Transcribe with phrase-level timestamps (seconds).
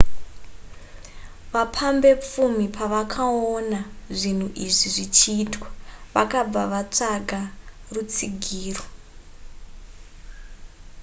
[1.53, 3.79] vapambepfumi pavakaona
[4.19, 5.67] zvinhu izvi zvichiitwa
[6.13, 7.41] vakabva vatsvaga
[7.93, 8.83] rutsigiro